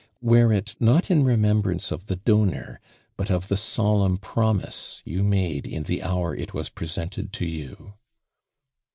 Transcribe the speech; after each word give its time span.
"Wear 0.19 0.51
it, 0.51 0.75
not 0.79 1.11
in 1.11 1.23
remembrance 1.23 1.91
of 1.91 2.07
the 2.07 2.15
donor, 2.15 2.79
but 3.17 3.29
of 3.29 3.49
the 3.49 3.55
solemn 3.55 4.17
promise 4.17 4.99
you 5.05 5.21
made 5.21 5.67
in 5.67 5.83
the 5.83 6.01
hour 6.01 6.35
it 6.35 6.55
was 6.55 6.69
presented 6.69 7.31
to 7.33 7.45
you." 7.45 7.93